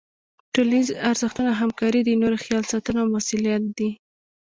[0.53, 3.89] ټولنیز ارزښتونه همکاري، د نورو خیال ساتنه او مسؤلیت دي.